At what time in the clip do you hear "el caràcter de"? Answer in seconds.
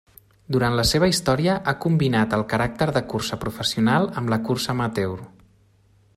2.39-3.05